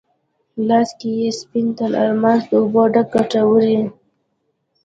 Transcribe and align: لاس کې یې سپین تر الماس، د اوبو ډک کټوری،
لاس 0.67 0.89
کې 0.99 1.09
یې 1.19 1.29
سپین 1.39 1.67
تر 1.77 1.91
الماس، 2.03 2.41
د 2.49 2.51
اوبو 2.61 2.81
ډک 2.93 3.07
کټوری، 3.13 3.79